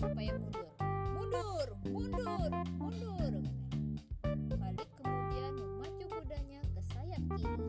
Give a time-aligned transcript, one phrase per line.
[0.00, 0.64] supaya mundur.
[1.12, 3.34] Mundur, mundur, mundur.
[4.48, 7.68] Khalid kemudian memacu kudanya ke sayap kiri,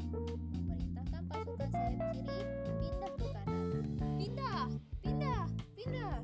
[0.55, 2.39] memerintahkan pasukan sayap kiri
[2.79, 3.83] pindah ke kanan.
[4.15, 4.63] Pindah,
[5.03, 5.43] pindah,
[5.75, 6.17] pindah.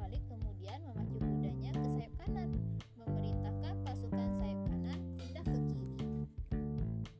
[0.00, 2.48] Khalid kemudian memacu kudanya ke sayap kanan,
[2.96, 5.92] memerintahkan pasukan sayap kanan pindah ke kiri.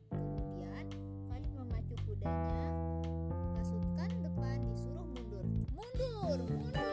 [0.09, 0.85] Kemudian
[1.29, 2.69] Khalid memacu kudanya,
[3.53, 5.45] pasukan depan disuruh mundur.
[5.77, 6.88] Mundur, mundur.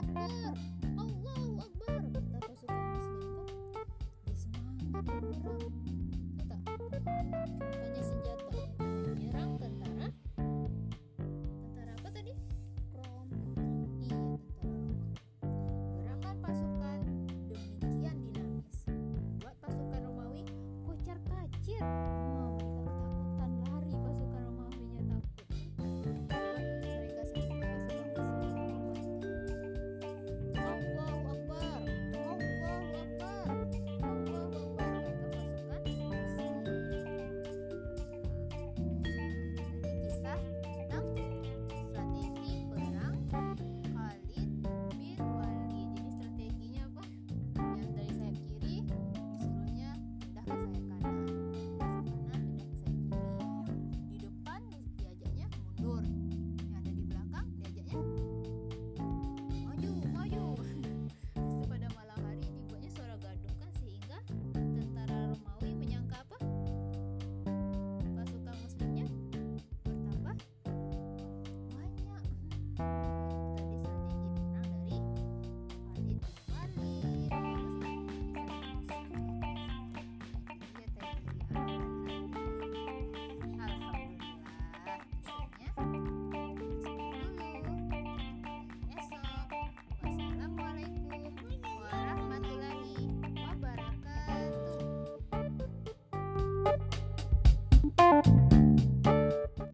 [0.00, 0.79] く